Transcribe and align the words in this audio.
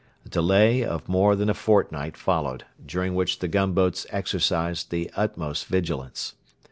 A 0.25 0.29
delay 0.29 0.83
of 0.83 1.07
more 1.07 1.35
than 1.35 1.47
a 1.47 1.53
fortnight 1.53 2.17
followed, 2.17 2.63
during 2.83 3.13
which 3.13 3.37
the 3.37 3.47
gunboats 3.47 4.07
exercised 4.09 4.89
the 4.89 5.11
utmost 5.15 5.67
vigilance. 5.67 6.33